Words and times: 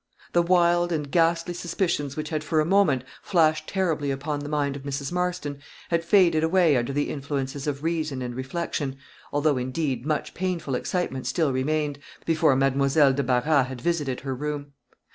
The 0.33 0.41
wild 0.41 0.91
and 0.91 1.11
ghastly 1.11 1.53
suspicions 1.53 2.17
which 2.17 2.29
had 2.29 2.43
for 2.43 2.59
a 2.59 2.65
moment 2.65 3.03
flashed 3.21 3.67
terribly 3.69 4.09
upon 4.09 4.39
the 4.39 4.49
mind 4.49 4.75
of 4.75 4.81
Mrs. 4.81 5.11
Marston, 5.11 5.61
had 5.89 6.03
faded 6.03 6.43
away 6.43 6.75
under 6.75 6.91
the 6.91 7.11
influences 7.11 7.67
of 7.67 7.83
reason 7.83 8.23
and 8.23 8.33
reflection, 8.35 8.95
although, 9.31 9.57
indeed, 9.57 10.03
much 10.03 10.33
painful 10.33 10.73
excitement 10.73 11.27
still 11.27 11.53
remained, 11.53 11.99
before 12.25 12.55
Mademoiselle 12.55 13.13
de 13.13 13.21
Barras 13.21 13.67
had 13.67 13.79
visited 13.79 14.21
her 14.21 14.33
room. 14.33 14.73